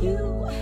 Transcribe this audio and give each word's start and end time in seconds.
you. 0.00 0.53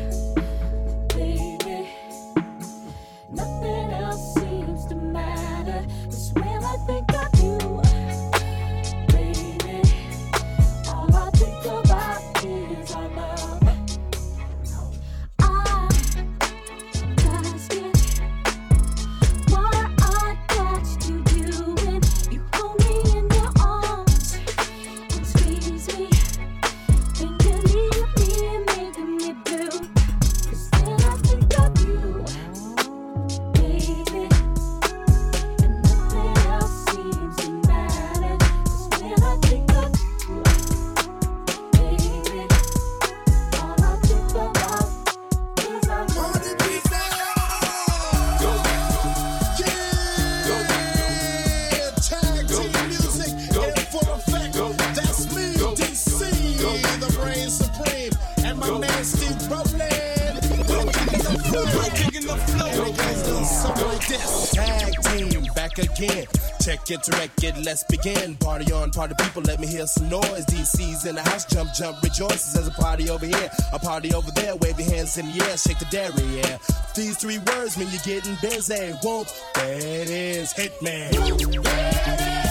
Tag 64.13 64.95
team, 65.05 65.45
back 65.55 65.79
again. 65.79 66.27
Check 66.61 66.91
it, 66.91 67.03
direct 67.03 67.43
it, 67.45 67.57
let's 67.65 67.83
begin. 67.85 68.37
Party 68.37 68.71
on, 68.73 68.91
party 68.91 69.15
people, 69.19 69.43
let 69.43 69.59
me 69.59 69.67
hear 69.67 69.87
some 69.87 70.11
noise. 70.11 70.45
DC's 70.47 71.07
in 71.07 71.15
the 71.15 71.23
house, 71.23 71.47
jump, 71.47 71.73
jump, 71.73 72.03
rejoices. 72.03 72.53
There's 72.53 72.67
a 72.69 72.73
party 72.73 73.09
over 73.09 73.25
here, 73.25 73.51
a 73.73 73.79
party 73.79 74.13
over 74.13 74.31
there. 74.33 74.55
Wave 74.57 74.79
your 74.79 74.91
hands 74.91 75.17
in 75.17 75.27
the 75.33 75.45
air, 75.45 75.57
shake 75.57 75.79
the 75.79 75.87
dairy, 75.87 76.23
yeah. 76.37 76.59
These 76.95 77.17
three 77.17 77.39
words 77.39 77.79
mean 77.79 77.89
you're 77.91 78.03
getting 78.05 78.37
busy. 78.43 78.93
Whoop, 79.03 79.29
that 79.55 80.11
is 80.11 80.53
Hitman. 80.53 82.42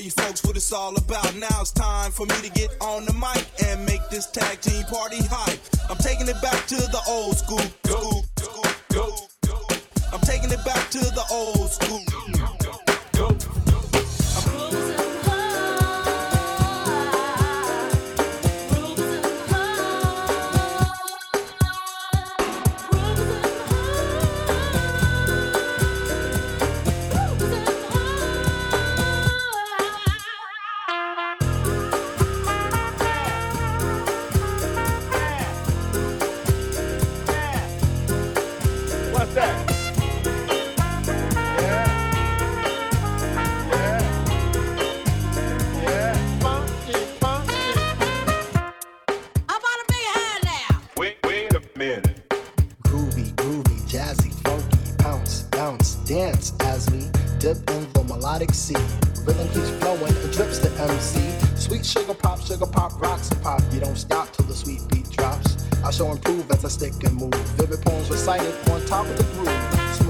all 0.00 0.04
you 0.04 0.10
folks 0.10 0.42
what 0.44 0.56
it's 0.56 0.72
all 0.72 0.96
about. 0.96 1.34
Now 1.36 1.60
it's 1.60 1.72
time 1.72 2.10
for 2.10 2.24
me 2.24 2.34
to 2.42 2.50
get 2.50 2.70
on 2.80 3.04
the 3.04 3.12
mic 3.12 3.44
and 3.66 3.84
make 3.84 4.00
this 4.10 4.26
tag 4.30 4.60
team 4.60 4.82
party 4.84 5.18
hype. 5.20 5.58
I'm 5.90 5.98
taking 5.98 6.26
it 6.26 6.40
back 6.40 6.66
to 6.68 6.76
the 6.76 7.00
old 7.06 7.36
school. 7.36 7.60
Go, 7.82 8.22
go, 8.40 8.62
go. 8.94 9.66
I'm 10.12 10.20
taking 10.20 10.50
it 10.50 10.64
back 10.64 10.90
to 10.90 10.98
the 11.00 11.24
old 11.30 11.70
school. 11.70 12.39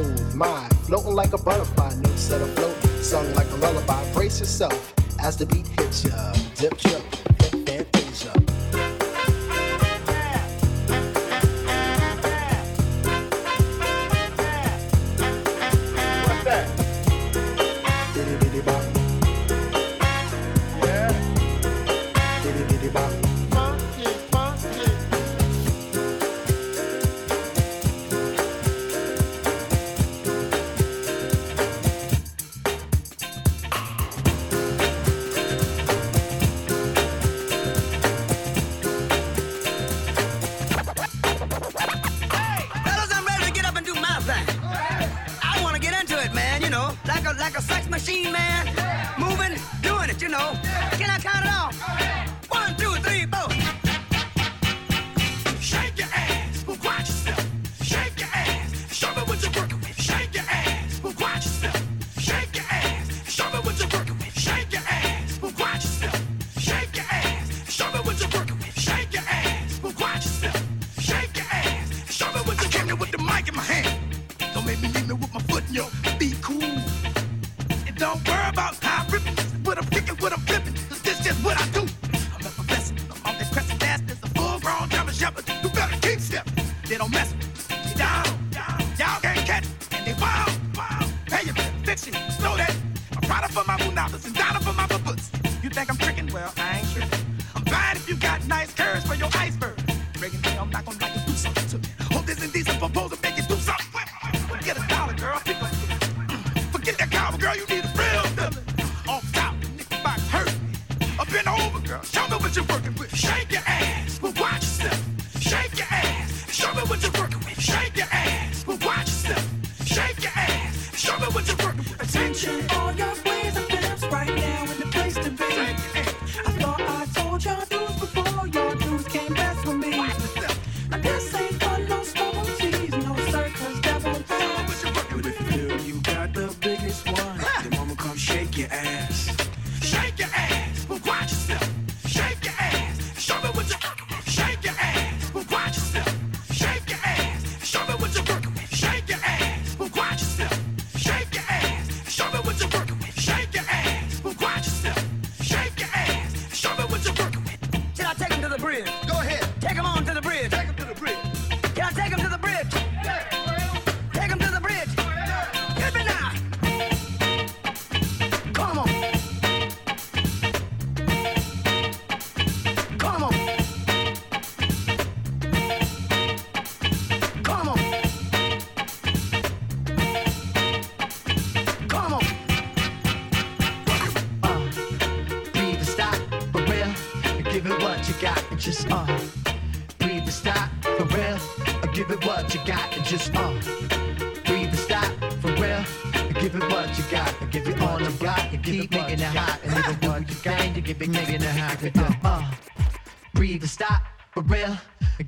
smooth 0.04 0.34
mind, 0.34 0.74
floating 0.80 1.14
like 1.14 1.32
a 1.32 1.38
butterfly, 1.38 1.94
new 1.94 2.16
set 2.16 2.40
of 2.40 2.48
afloat, 2.50 2.76
sung 3.02 3.32
like 3.34 3.50
a 3.50 3.56
lullaby. 3.56 4.12
Brace 4.12 4.40
yourself 4.40 4.94
as 5.20 5.36
the 5.36 5.46
beat 5.46 5.66
hits 5.78 6.04
ya, 6.04 6.32
dip, 6.56 6.76
dip. 6.78 7.19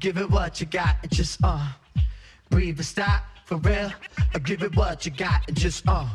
give 0.03 0.19
it 0.19 0.29
what 0.29 0.61
you 0.61 0.67
got 0.67 0.97
and 1.05 1.13
just 1.13 1.39
uh 1.45 1.65
breathe 2.51 2.77
and 2.77 2.85
stop 2.85 3.23
for 3.45 3.57
real. 3.59 3.93
I 4.35 4.41
give 4.41 4.65
it 4.65 4.75
what 4.75 5.07
you 5.07 5.13
got 5.13 5.47
and 5.47 5.57
just 5.57 5.87
uh 5.87 6.09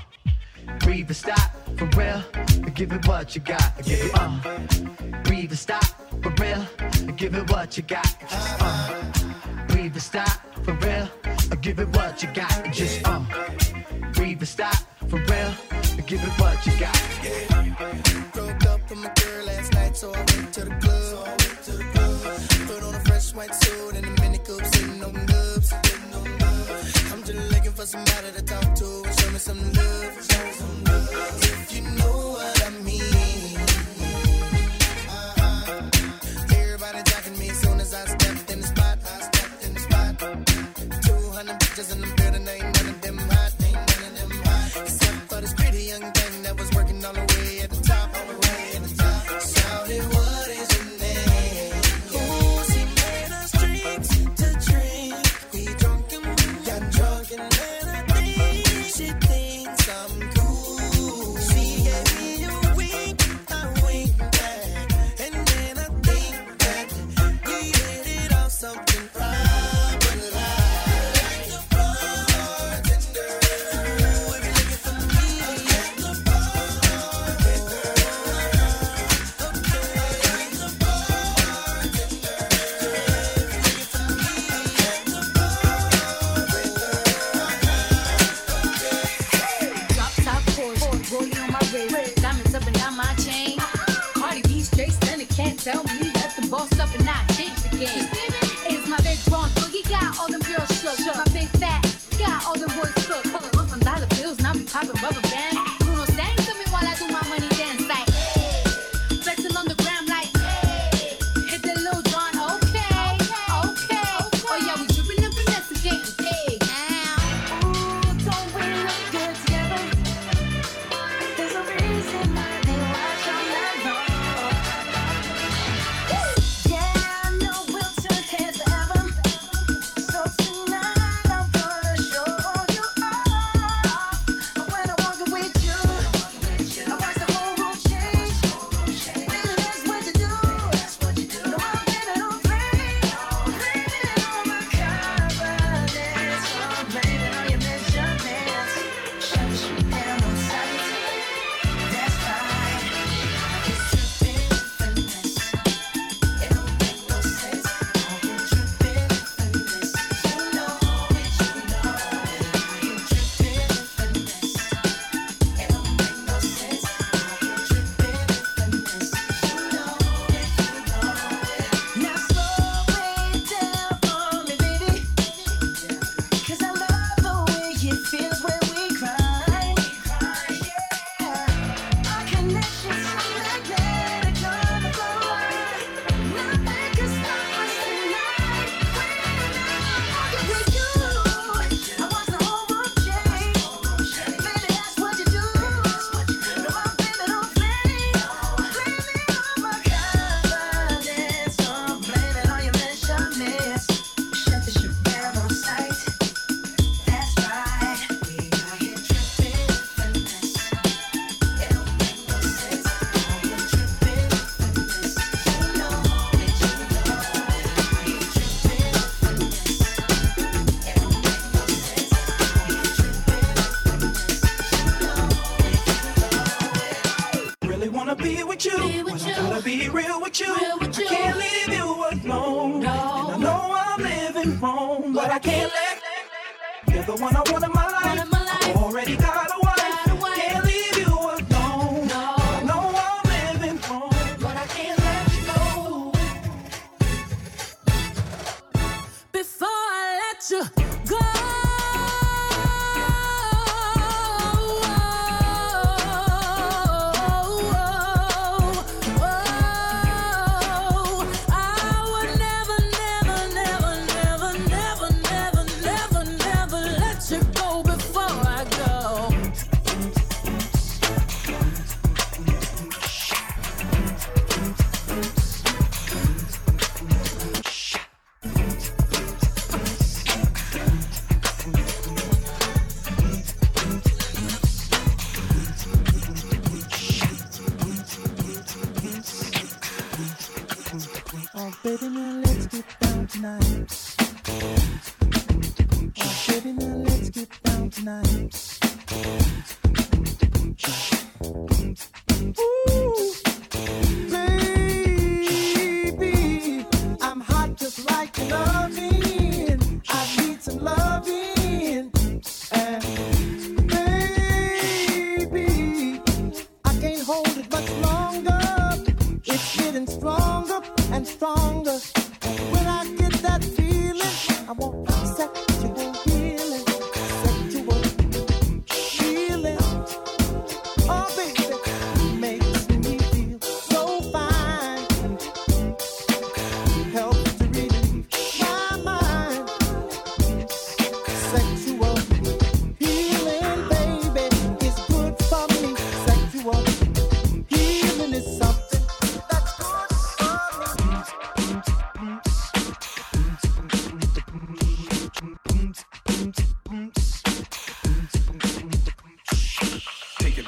breathe 0.81 1.07
and 1.07 1.15
stop 1.15 1.51
for 1.77 1.85
real. 1.95 2.21
I 2.35 2.69
give 2.75 2.91
it 2.91 3.07
what 3.07 3.33
you 3.33 3.39
got. 3.39 3.71
I 3.77 3.81
give 3.83 4.01
it 4.01 4.11
uh 4.13 5.21
breathe 5.23 5.51
and 5.51 5.57
stop 5.57 5.85
for 6.21 6.31
real. 6.37 6.65
I 6.79 7.11
give 7.13 7.33
it 7.33 7.49
what 7.49 7.77
you 7.77 7.83
got 7.83 8.13
and 8.19 8.29
just 8.29 8.61
uh 8.61 9.65
breathe 9.69 9.93
and 9.93 10.01
stop 10.01 10.37
for 10.65 10.73
real. 10.73 11.09
I 11.49 11.55
give 11.55 11.79
it 11.79 11.87
what 11.87 12.21
you 12.21 12.29
got 12.33 12.65
and 12.65 12.73
just 12.73 13.07
uh 13.07 13.23
breathe 14.15 14.39
and 14.39 14.47
stop 14.49 14.75
for 15.07 15.17
real. 15.17 15.53
I 15.71 16.01
give 16.05 16.21
it 16.21 16.41
what 16.41 16.65
you 16.65 16.77
got. 16.77 17.01
Yeah. 17.23 17.63
Broke 18.33 18.65
up 18.65 18.89
with 18.89 18.99
my 18.99 19.13
girl 19.15 19.45
last 19.45 19.71
night, 19.71 19.81
went 19.81 19.95
to. 19.95 20.01
So 20.01 20.11
I 20.13 20.19
went 20.19 20.53
to 20.53 21.71
the 21.71 21.85
club. 21.93 22.67
Put 22.67 22.83
on 22.83 22.95
a 22.95 22.99
fresh 22.99 23.33
white. 23.33 23.66
somebody 27.87 28.31
to 28.33 28.41
talk 28.43 28.75
to 28.75 29.01
and 29.05 29.19
show 29.19 29.31
me 29.31 29.39
some 29.39 29.59
love. 29.71 30.13
Show 30.29 30.43
me 30.43 30.51
some 30.51 30.83
love. 30.83 31.43
If 31.43 31.73
you 31.73 31.81
know 31.83 32.17
what 32.35 32.56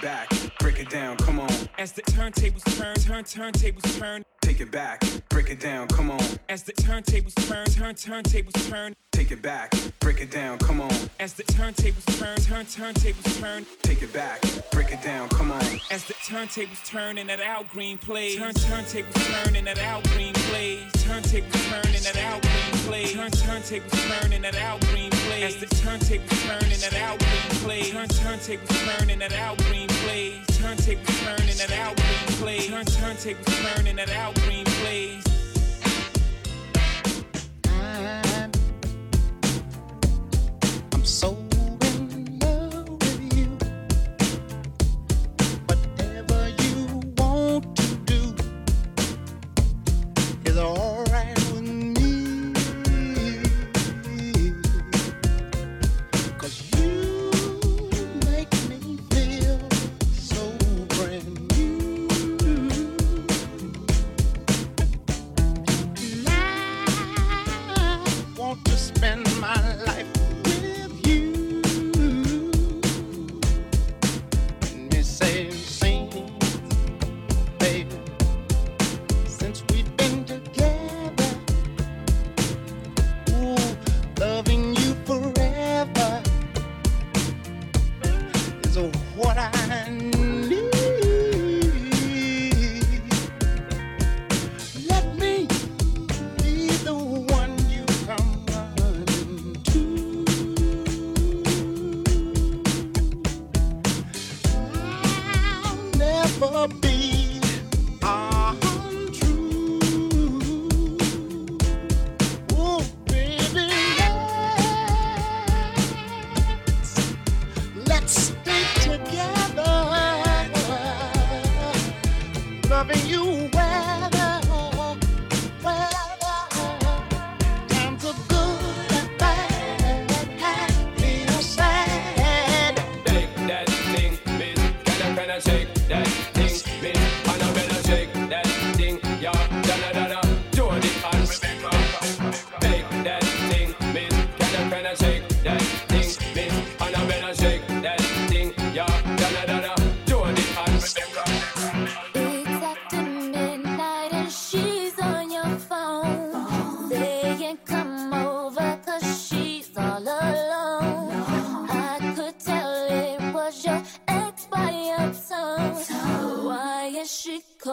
back, 0.01 0.29
break 0.60 0.79
it 0.79 0.89
down, 0.89 1.18
come 1.18 1.39
on. 1.39 1.50
As 1.77 1.91
the 1.91 2.01
turntables 2.03 2.63
turn, 2.77 2.96
turn, 2.96 3.24
turntables 3.24 4.00
turn. 4.00 4.24
Take 4.50 4.62
it 4.62 4.72
back, 4.72 5.03
break 5.29 5.51
it 5.51 5.60
down, 5.60 5.88
come 5.89 6.10
on. 6.10 6.20
As 6.50 6.63
the 6.63 6.74
turntables 6.74 7.36
turn, 7.48 7.68
turn, 7.68 7.94
turntables 7.94 8.68
turn. 8.68 8.96
Take 9.12 9.29
it 9.29 9.44
back, 9.44 9.72
break 10.00 10.22
it 10.22 10.32
down, 10.32 10.58
come 10.58 10.82
on. 10.82 10.91
As 11.20 11.34
the 11.34 11.44
turntables 11.44 12.03
turn, 12.18 12.36
turn, 12.39 12.65
turntables 12.65 13.39
turn. 13.39 13.68
Take 13.84 14.01
it 14.01 14.12
back, 14.12 14.41
break 14.72 14.91
it 14.91 15.03
down, 15.03 15.29
come 15.29 15.51
on. 15.51 15.62
As 15.91 16.03
the 16.06 16.15
turntables 16.15 16.84
turn 16.84 17.20
and 17.20 17.29
that 17.29 17.39
Al 17.39 17.63
Green 17.65 18.00
plays. 18.00 18.38
Turn, 18.38 18.56
turntables 18.56 19.44
turn 19.44 19.56
and 19.56 19.68
that 19.68 19.77
Al 19.77 20.01
Green 20.13 20.34
plays. 20.34 20.82
Turntables 20.94 21.70
turn 21.70 21.94
and 21.94 22.03
that 22.03 22.18
Al 22.18 22.39
Green 22.41 22.84
plays. 22.88 23.13
Turn, 23.13 23.29
turntables 23.29 24.20
turn 24.20 24.34
and 24.34 24.44
that 24.46 24.56
Al 24.56 24.79
Green 24.79 25.12
plays. 25.12 25.44
As 25.44 25.58
the 25.58 25.68
turntables 25.75 26.48
turn 26.48 26.63
and 26.63 26.82
that 26.82 26.96
Al 26.96 27.18
Green 27.20 27.62
plays. 27.62 27.91
Turn, 27.91 28.08
turntables 28.08 28.98
turn 28.98 29.12
and 29.12 29.22
that 29.22 29.32
Al 29.34 29.56
Green 29.58 29.88
plays. 29.88 30.59
Turn 30.60 30.72
and 30.72 31.58
that 31.58 31.72
Al 31.72 31.96
Green 31.96 32.38
plays. 32.38 32.68
Turn, 32.68 32.86
turn 32.86 33.88
and 33.88 33.98
that 33.98 34.10
Al 34.10 34.34
Green 34.34 34.66
plays. 34.66 35.38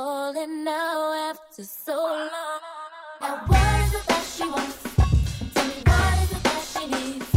Falling 0.07 0.63
now 0.63 1.31
after 1.31 1.65
so 1.65 1.97
long. 1.97 2.31
Now 3.21 3.43
what 3.49 3.81
is 3.81 3.95
it 3.95 4.07
that 4.07 4.23
she 4.23 4.47
wants? 4.47 4.83
Tell 5.53 5.67
me 5.67 5.83
what 5.85 6.23
is 6.23 6.31
it 6.31 6.43
that 6.45 6.63
she 6.73 6.87
needs? 6.95 7.29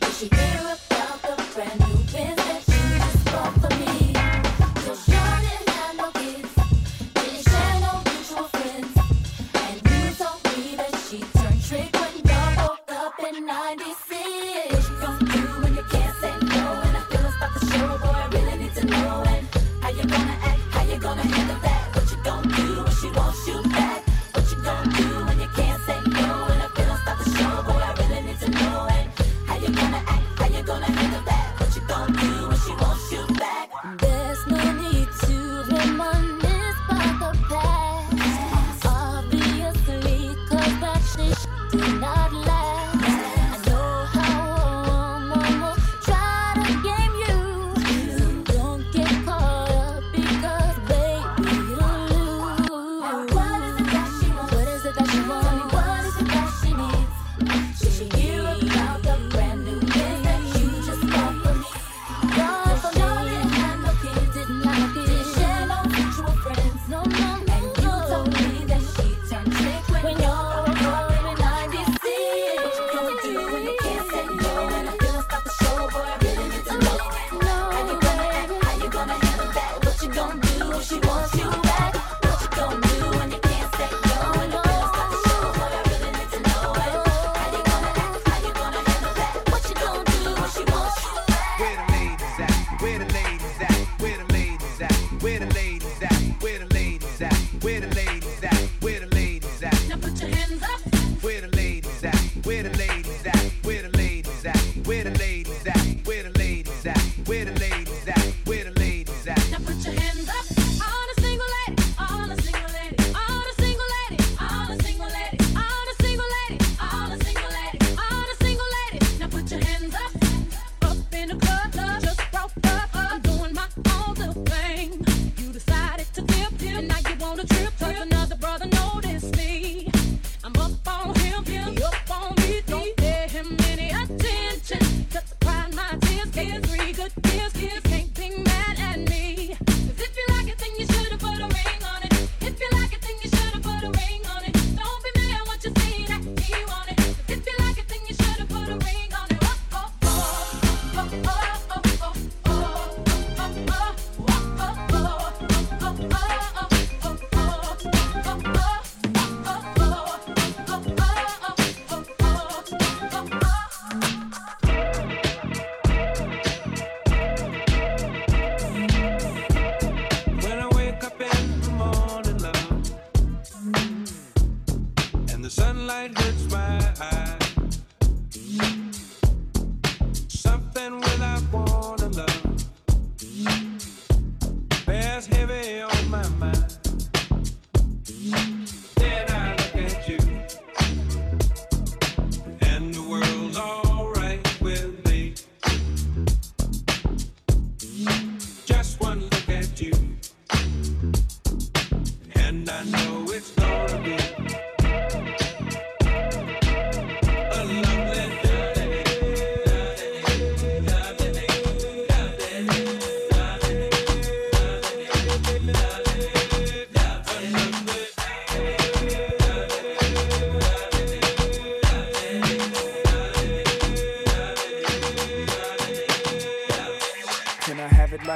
Is 0.00 0.18
she 0.18 0.26
hear 0.34 0.75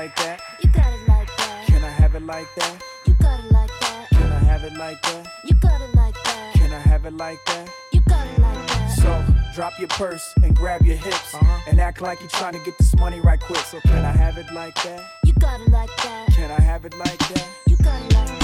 like 0.01 0.17
that? 0.17 0.41
You 0.63 0.71
got 0.71 0.91
it 0.95 1.09
like 1.09 1.29
that. 1.37 1.67
Can 1.67 1.85
I 1.85 1.91
have 1.91 2.15
it 2.15 2.23
like 2.23 2.47
that? 2.57 2.83
You 3.05 3.13
got 3.21 3.39
it 3.39 3.53
like 3.53 3.71
that. 3.81 4.09
Can 4.09 4.33
I 4.33 4.39
have 4.39 4.65
it 4.65 4.73
like 4.73 5.03
that? 5.03 5.29
You 5.45 5.55
got 5.57 5.79
it 5.83 5.95
like 5.95 6.15
that. 6.25 6.55
Can 6.55 6.73
I 6.73 6.79
have 6.79 7.05
it 7.05 7.13
like 7.13 7.45
that? 7.45 7.71
You 7.93 8.01
got 8.09 8.27
it 8.27 8.39
like 8.39 8.67
that. 8.69 8.89
So 9.03 9.25
drop 9.55 9.79
your 9.79 9.89
purse 9.89 10.33
and 10.43 10.57
grab 10.57 10.87
your 10.87 10.97
hips 10.97 11.37
and 11.69 11.79
act 11.79 12.01
like 12.01 12.19
you're 12.21 12.31
trying 12.31 12.55
to 12.55 12.61
get 12.61 12.79
this 12.79 12.97
money 12.97 13.21
right 13.21 13.41
quick. 13.41 13.59
So 13.59 13.79
can 13.81 14.03
I 14.07 14.13
have 14.13 14.39
it 14.39 14.51
like 14.55 14.75
that? 14.85 15.03
You 15.27 15.35
got 15.35 15.61
it 15.61 15.69
like 15.69 15.95
that. 15.99 16.29
Can 16.33 16.51
I 16.51 16.61
have 16.63 16.87
it 16.87 16.97
like 16.97 17.19
that? 17.19 17.47
You 17.67 17.77
got 17.77 18.01
it 18.01 18.15
like 18.15 18.27
that. 18.27 18.40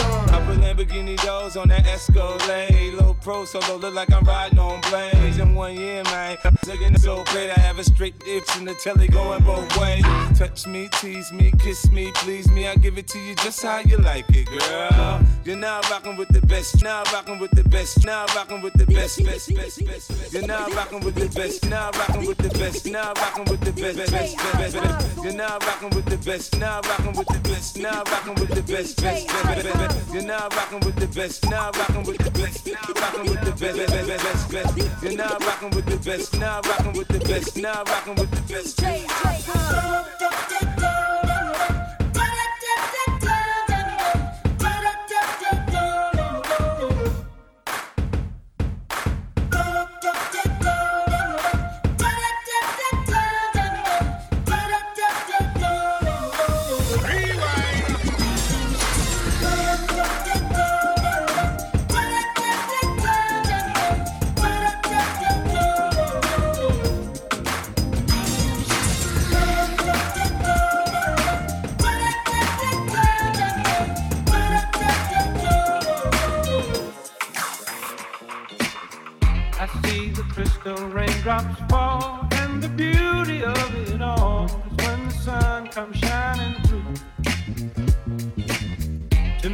Put 0.47 0.59
Lamborghini 0.59 1.17
doors 1.25 1.57
on 1.57 1.69
that 1.69 1.87
Escalade. 1.87 2.95
Low 2.95 3.15
pro 3.21 3.45
solo, 3.45 3.77
look 3.77 3.95
like 3.95 4.13
I'm 4.13 4.25
riding 4.25 4.59
on 4.59 4.81
blades. 4.83 5.39
In 5.39 5.55
one 5.57 5.75
year, 5.75 6.05
man, 6.05 6.39
looking 6.67 6.97
so 6.99 7.25
great. 7.33 7.51
I 7.51 7.59
have 7.59 7.81
a 7.81 7.85
straight 7.85 8.15
itch 8.27 8.49
and 8.57 8.69
the 8.69 8.75
telly 8.75 9.09
going 9.09 9.43
both 9.43 9.77
ways. 9.77 10.05
Touch 10.39 10.67
me, 10.69 10.89
tease 11.01 11.33
me, 11.33 11.53
kiss 11.59 11.91
me, 11.91 12.13
please 12.15 12.49
me. 12.51 12.69
I 12.69 12.77
give 12.77 12.97
it 12.97 13.09
to 13.09 13.19
you 13.19 13.35
just 13.37 13.61
how 13.63 13.81
you 13.81 13.97
like 13.99 14.27
it, 14.31 14.47
girl. 14.47 15.21
You're 15.45 15.57
now 15.57 15.81
rocking 15.91 16.17
with 16.17 16.29
the 16.29 16.41
best. 16.47 16.83
Now 16.83 17.03
rocking 17.13 17.39
with 17.41 17.51
the 17.51 17.65
best. 17.65 18.05
Now 18.05 18.27
rocking 18.37 18.63
with 18.63 18.75
the 18.75 18.87
best, 18.87 19.25
best, 19.25 19.55
best, 19.55 19.85
best. 19.85 20.09
best. 20.09 20.33
You're 20.33 20.47
now 20.47 20.69
rocking 20.69 21.01
with 21.01 21.17
the 21.17 21.29
best. 21.39 21.69
Now 21.69 21.91
rocking 21.91 22.27
with 22.27 22.39
the 22.39 22.51
best. 22.59 22.87
Now 22.87 23.13
rocking 23.15 23.45
with 23.47 23.61
the 23.61 23.73
best, 23.73 23.97
best, 23.97 24.13
best, 24.13 24.37
best, 24.37 24.75
best. 24.77 25.25
You're 25.25 25.33
now 25.35 25.59
rocking 25.59 25.91
with 25.91 26.05
the 26.07 26.19
best. 26.19 26.57
Now 26.59 26.81
rocking 26.83 27.17
with 27.17 27.27
the 27.27 27.41
best. 27.49 27.79
Now 27.79 28.03
rocking 28.05 28.35
with 28.35 28.51
the 28.51 28.63
best, 28.63 29.03
best, 29.03 29.27
best, 29.27 29.65
best, 29.65 29.75
best. 29.75 30.15
You're 30.15 30.23
now 30.23 30.36
rocking 30.45 30.81
with 30.81 30.97
the 30.97 31.07
best. 31.09 31.49
Now 31.49 31.71
rocking 31.73 32.03
with 32.05 32.19
the 32.19 32.31
best. 32.31 32.67
Now 32.67 32.81
rocking 33.01 33.31
with 33.31 33.41
the 33.41 33.53
best, 33.53 33.77
best, 33.77 34.09
best, 34.09 34.53
best, 34.53 34.77
best. 34.77 35.03
You're 35.03 35.17
now 35.17 35.39
rocking 35.41 35.71
with 35.71 35.87
the 35.87 35.97
best. 35.97 36.39
Now 36.39 36.61
rocking 36.63 36.93
with 36.93 37.09
the 37.09 37.21
best. 37.21 37.57
Now 37.57 37.83
rocking 37.85 38.17
with 38.17 38.31
the 38.31 38.43
best. 38.53 38.83
I 38.83 39.07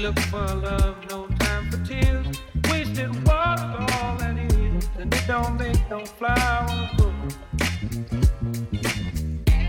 look 0.00 0.18
for 0.20 0.46
love, 0.54 0.96
no 1.10 1.26
time 1.40 1.70
for 1.70 1.76
tears. 1.84 2.26
Wasted 2.70 3.10
water, 3.26 3.86
all 3.92 4.16
that 4.16 4.36
is, 4.54 4.88
and 4.98 5.12
it 5.14 5.24
don't 5.26 5.58
make 5.58 5.78
no 5.90 6.06
flowers 6.06 6.88
grow. 6.96 7.12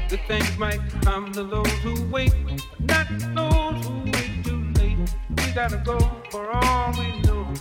The 0.07 0.17
things 0.27 0.57
might 0.57 0.79
come 1.01 1.33
to 1.33 1.43
those 1.43 1.71
who 1.83 2.01
wait, 2.09 2.33
not 2.79 3.07
those 3.35 3.85
who 3.85 4.03
wait 4.05 4.31
too 4.45 4.63
late. 4.79 4.99
We 5.37 5.51
gotta 5.53 5.81
go 5.83 5.99
for 6.29 6.49
all 6.49 6.93
we 6.93 7.19
know. 7.23 7.53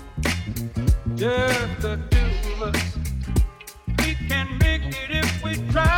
Just 1.17 1.83
the 1.83 1.99
two 2.11 2.53
of 2.53 2.75
us. 2.75 2.97
We 3.99 4.15
can 4.29 4.47
make 4.59 4.83
it 4.83 5.11
if 5.11 5.43
we 5.43 5.57
try. 5.73 5.90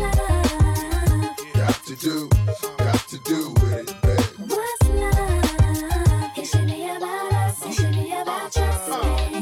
Love? 0.00 0.34
Got 1.54 1.84
to 1.84 1.94
do, 1.96 2.28
got 2.78 3.08
to 3.08 3.18
do 3.18 3.50
with 3.50 3.72
it. 3.72 4.02
baby. 4.02 4.22
What's 4.48 4.88
love? 4.88 6.38
It 6.38 6.46
should 6.46 6.66
be 6.66 6.88
about 6.88 7.32
us. 7.32 7.66
It 7.66 7.74
should 7.74 7.92
be 7.92 8.12
about. 8.12 8.56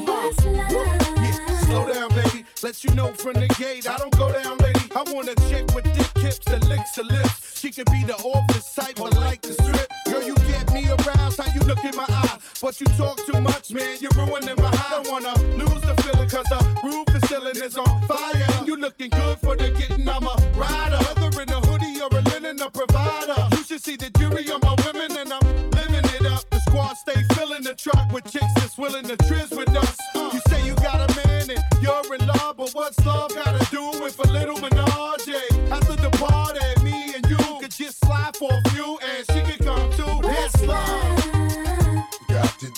What's 0.07 0.45
love? 0.45 1.65
Slow 1.65 1.93
down, 1.93 2.11
baby. 2.11 2.45
Let 2.63 2.85
you 2.85 2.95
know 2.95 3.13
from 3.15 3.35
the 3.35 3.49
gate. 3.59 3.89
I 3.89 3.97
don't 3.97 4.17
go 4.19 4.31
down, 4.33 4.59
lady. 4.59 4.81
I 4.95 5.03
want 5.11 5.29
a 5.29 5.35
chick 5.49 5.75
with 5.75 5.85
thick 5.85 6.23
hips 6.23 6.45
that 6.47 6.63
licks 6.69 6.97
her 6.97 7.05
lips. 7.05 7.59
She 7.59 7.71
could 7.71 7.91
be 7.91 8.05
the 8.05 8.17
office 8.17 8.75
type, 8.75 8.97
but 8.97 9.17
like 9.17 9.41
the 9.41 9.55
strip. 9.55 9.91
Girl, 10.07 10.23
you 10.23 10.35
get 10.35 10.71
me 10.75 10.89
aroused. 10.91 11.41
How 11.41 11.51
you 11.55 11.61
look 11.61 11.83
in 11.85 11.97
my 11.97 12.05
eye. 12.09 12.32
But 12.73 12.81
you 12.81 12.97
talk 12.97 13.19
too 13.27 13.39
much, 13.43 13.71
man. 13.71 13.99
You're 14.01 14.11
ruining 14.13 14.57
my 14.57 14.75
high. 14.75 15.03
Don't 15.03 15.11
wanna 15.11 15.39
lose 15.59 15.83
the 15.83 15.95
feeling, 16.03 16.27
cause 16.27 16.47
the 16.49 16.81
roof 16.83 17.07
is 17.15 17.29
ceiling 17.29 17.57
is 17.57 17.77
on 17.77 18.01
fire. 18.09 18.22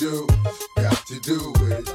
Do, 0.05 0.27
got 0.77 1.07
to 1.07 1.19
do 1.19 1.53
it. 1.62 1.93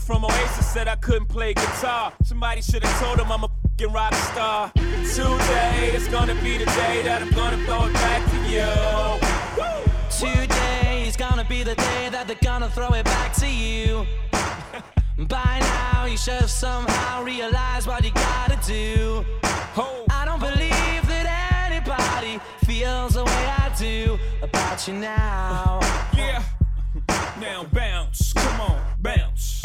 Luke 0.00 0.06
from 0.06 0.24
Oasis 0.24 0.66
said 0.66 0.88
I 0.88 0.96
couldn't 0.96 1.26
play 1.26 1.54
guitar. 1.54 2.12
Somebody 2.24 2.62
should 2.62 2.82
have 2.82 3.00
told 3.00 3.18
him 3.18 3.30
I'm 3.32 3.44
a 3.44 3.48
fucking 3.48 3.92
rock 3.92 4.14
star. 4.14 4.72
Today 4.74 5.90
is 5.94 6.08
gonna 6.08 6.34
be 6.42 6.58
the 6.58 6.66
day 6.66 7.02
that 7.02 7.22
I'm 7.22 7.30
gonna 7.30 7.62
throw 7.64 7.86
it 7.86 7.94
back 7.94 8.22
to 8.30 8.38
you. 8.48 8.68
Today 10.10 11.06
is 11.06 11.16
gonna 11.16 11.44
be 11.44 11.62
the 11.62 11.74
day 11.74 12.08
that 12.10 12.26
they're 12.26 12.36
gonna 12.42 12.68
throw 12.68 12.88
it 12.94 13.04
back 13.04 13.32
to 13.34 13.48
you. 13.48 14.06
By 15.18 15.58
now, 15.60 16.06
you 16.06 16.16
should 16.16 16.40
have 16.40 16.50
somehow 16.50 17.22
realized 17.22 17.86
what 17.86 18.04
you 18.04 18.12
gotta 18.12 18.58
do. 18.66 19.24
I 20.10 20.24
don't 20.24 20.40
believe 20.40 21.02
that 21.08 21.70
anybody 21.70 22.40
feels 22.64 23.14
the 23.14 23.24
way 23.24 23.46
I 23.58 23.72
do 23.78 24.18
about 24.42 24.86
you 24.88 24.94
now. 24.94 25.80
Yeah. 26.16 26.42
Now 27.40 27.64
bounce, 27.64 28.34
come 28.34 28.60
on, 28.60 28.82
bounce. 29.00 29.59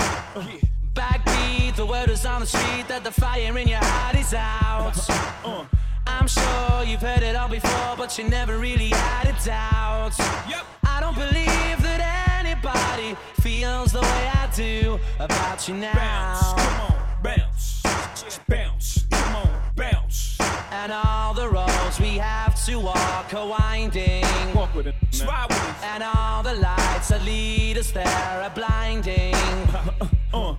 Backbeat, 0.94 1.76
the 1.78 1.86
word 1.86 2.10
is 2.10 2.26
on 2.26 2.42
the 2.42 2.48
street 2.48 2.88
that 2.90 3.04
the 3.06 3.12
fire 3.12 3.58
in 3.58 3.68
your 3.70 3.80
heart 3.82 4.16
is 4.16 4.34
out. 4.34 4.94
Uh. 5.46 5.64
I'm 6.08 6.28
sure 6.28 6.84
you've 6.86 7.02
heard 7.02 7.24
it 7.24 7.36
all 7.36 7.48
before, 7.48 7.96
but 7.98 8.18
you 8.18 8.26
never 8.26 8.58
really 8.58 8.90
had 8.90 9.28
a 9.28 9.46
doubt. 9.46 10.14
I 10.84 11.00
don't 11.00 11.16
believe 11.16 11.82
that 11.84 12.40
anybody 12.40 13.16
feels 13.42 13.94
the 13.94 14.02
way 14.02 14.32
I 14.34 14.50
do 14.54 15.00
about 15.20 15.68
you 15.68 15.76
now. 15.76 15.94
Bounce, 15.94 16.54
come 16.54 16.82
on, 16.82 17.24
bounce. 17.24 18.40
Bounce, 18.48 19.06
come 19.10 19.36
on, 19.38 19.50
bounce. 19.76 20.38
And 20.72 20.92
all 20.92 21.34
the 21.34 21.48
roads 21.48 22.00
we 22.00 22.18
have 22.18 22.62
to 22.66 22.80
walk 22.80 23.34
are 23.34 23.48
winding. 23.48 24.26
Walk 24.54 24.76
with 24.76 24.88
it, 24.88 24.96
man. 25.26 25.50
And 25.84 26.04
all 26.04 26.44
the 26.44 26.56
lights 26.56 27.08
that 27.08 27.24
lead 27.24 27.78
us 27.78 27.92
there 27.92 28.06
are 28.06 28.50
blinding. 28.50 29.34
Uh, 30.36 30.54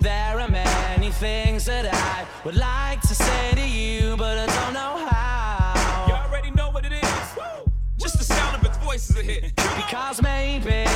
there 0.00 0.40
are 0.40 0.48
many 0.48 1.10
things 1.10 1.66
that 1.66 1.84
I 1.92 2.24
would 2.46 2.56
like 2.56 3.02
to 3.02 3.14
say 3.14 3.52
to 3.54 3.68
you, 3.68 4.16
but 4.16 4.38
I 4.38 4.46
don't 4.46 4.72
know 4.72 5.06
how. 5.06 6.06
You 6.08 6.14
already 6.14 6.50
know 6.52 6.70
what 6.70 6.86
it 6.86 6.92
is. 6.92 7.36
Woo! 7.36 7.70
Just 7.98 8.16
the 8.16 8.24
sound 8.24 8.56
of 8.56 8.64
its 8.64 8.78
voice 8.78 9.10
is 9.10 9.18
a 9.18 9.22
hit. 9.22 9.54
because 9.76 10.22
maybe 10.22 10.88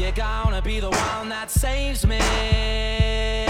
you're 0.00 0.12
gonna 0.12 0.62
be 0.62 0.80
the 0.80 0.90
one 0.90 1.28
that 1.28 1.50
saves 1.50 2.06
me. 2.06 3.45